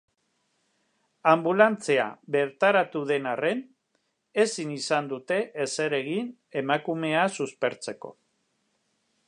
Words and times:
Anbulantzia 1.31 2.05
bertaratu 2.35 3.03
den 3.11 3.27
arren, 3.33 3.61
ezin 4.45 4.71
izan 4.77 5.11
dute 5.13 5.39
ezer 5.67 5.97
egin 6.01 6.35
emakumea 6.63 7.27
suspertzeko. 7.39 8.15